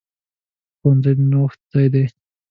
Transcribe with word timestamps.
ښوونځی 0.77 1.13
د 1.17 1.19
نوښت 1.31 1.59
ځای 1.71 1.87
دی. 1.93 2.05